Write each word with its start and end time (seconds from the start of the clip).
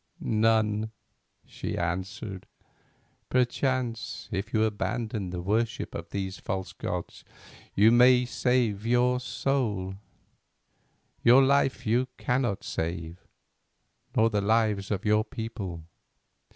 "None," 0.19 0.89
she 1.45 1.77
answered. 1.77 2.47
"Perchance 3.29 4.29
if 4.31 4.51
you 4.51 4.63
abandon 4.63 5.29
the 5.29 5.43
worship 5.43 5.93
of 5.93 6.09
the 6.09 6.27
false 6.31 6.73
gods 6.73 7.23
you 7.75 7.91
may 7.91 8.25
save 8.25 8.83
your 8.83 9.19
soul; 9.19 9.93
your 11.21 11.43
life 11.43 11.85
you 11.85 12.07
cannot 12.17 12.63
save, 12.63 13.27
nor 14.15 14.31
the 14.31 14.41
lives 14.41 14.89
of 14.89 15.05
your 15.05 15.23
people." 15.23 15.85